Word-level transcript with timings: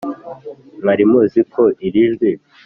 mwari 0.81 1.03
muzi 1.11 1.41
ko 1.53 1.63
iri 1.85 2.01
jwi 2.13 2.31